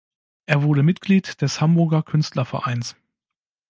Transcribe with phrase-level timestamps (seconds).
[0.47, 2.95] Er wurde Mitglied des Hamburger Künstlervereins.